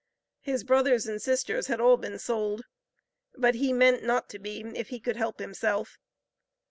His 0.39 0.63
brothers 0.63 1.05
and 1.05 1.21
sisters 1.21 1.67
had 1.67 1.79
all 1.79 1.95
been 1.95 2.17
sold, 2.17 2.63
but 3.37 3.53
he 3.53 3.71
meant 3.71 4.01
not 4.01 4.29
to 4.29 4.39
be 4.39 4.61
if 4.73 4.89
he 4.89 4.99
could 4.99 5.15
help 5.17 5.37
himself. 5.39 5.99